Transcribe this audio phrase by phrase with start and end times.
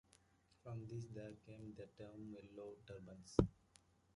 [0.63, 3.37] From this there came the term Yellow Turbans.